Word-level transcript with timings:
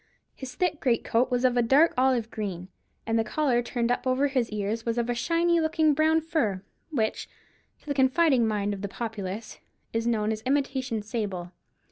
His 0.33 0.55
thick 0.55 0.79
greatcoat 0.79 1.29
was 1.29 1.45
of 1.45 1.55
a 1.55 1.61
dark 1.61 1.93
olive 1.95 2.31
green, 2.31 2.69
and 3.05 3.19
the 3.19 3.23
collar 3.23 3.61
turned 3.61 3.91
up 3.91 4.07
over 4.07 4.29
his 4.29 4.49
ears 4.49 4.83
was 4.83 4.97
of 4.97 5.11
a 5.11 5.13
shiny 5.13 5.59
looking 5.59 5.93
brown 5.93 6.21
fur, 6.21 6.63
which, 6.89 7.29
to 7.81 7.85
the 7.85 7.93
confiding 7.93 8.47
mind 8.47 8.73
of 8.73 8.81
the 8.81 8.87
populace, 8.87 9.59
is 9.93 10.07
known 10.07 10.31
as 10.31 10.41
imitation 10.41 11.03
sable. 11.03 11.51